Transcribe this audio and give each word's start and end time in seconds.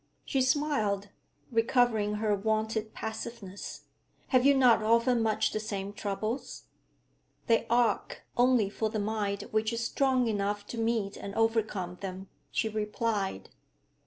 She 0.25 0.41
smiled, 0.41 1.09
recovering 1.51 2.15
her 2.15 2.33
wonted 2.35 2.91
passiveness. 2.91 3.81
'Have 4.29 4.43
you 4.47 4.55
not 4.57 4.81
often 4.81 5.21
much 5.21 5.51
the 5.51 5.59
same 5.59 5.93
troubles?' 5.93 6.63
'They 7.45 7.67
arc 7.69 8.23
only 8.35 8.67
for 8.67 8.89
the 8.89 8.97
mind 8.97 9.43
which 9.51 9.71
is 9.71 9.85
strong 9.85 10.25
enough 10.25 10.65
to 10.69 10.79
meet 10.79 11.17
and 11.17 11.35
overcome 11.35 11.99
them,' 12.01 12.29
she 12.49 12.67
replied. 12.67 13.49